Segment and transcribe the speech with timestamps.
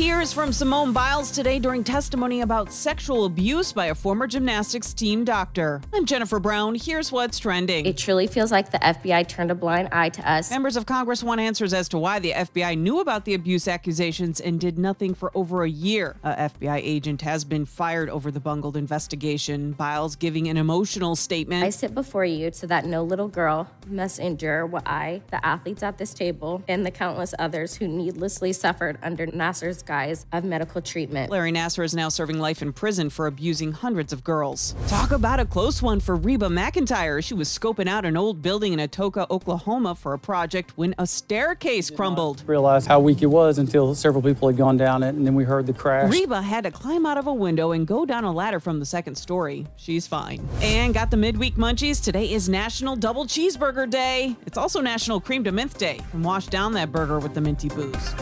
[0.00, 5.24] Tears from Simone Biles today during testimony about sexual abuse by a former gymnastics team
[5.26, 5.82] doctor.
[5.92, 6.74] I'm Jennifer Brown.
[6.74, 7.84] Here's what's trending.
[7.84, 10.50] It truly feels like the FBI turned a blind eye to us.
[10.50, 14.40] Members of Congress want answers as to why the FBI knew about the abuse accusations
[14.40, 16.16] and did nothing for over a year.
[16.22, 19.72] A FBI agent has been fired over the bungled investigation.
[19.72, 21.62] Biles giving an emotional statement.
[21.62, 25.82] I sit before you so that no little girl must endure what I, the athletes
[25.82, 30.80] at this table, and the countless others who needlessly suffered under Nassar's guise of medical
[30.80, 31.32] treatment.
[31.32, 34.76] Larry Nassar is now serving life in prison for abusing hundreds of girls.
[34.86, 37.24] Talk about a close one for Reba McEntire.
[37.24, 41.08] She was scoping out an old building in Atoka, Oklahoma for a project when a
[41.08, 42.44] staircase crumbled.
[42.46, 45.42] Realized how weak it was until several people had gone down it, and then we
[45.42, 46.08] heard the crash.
[46.08, 48.86] Reba had to climb out of a window and go down a ladder from the
[48.86, 49.66] second story.
[49.74, 50.48] She's fine.
[50.62, 52.00] And got the midweek munchies.
[52.00, 54.36] Today is National Double Cheeseburger Day.
[54.46, 55.98] It's also National Crème de Menthe Day.
[56.12, 58.14] And wash down that burger with the minty booze.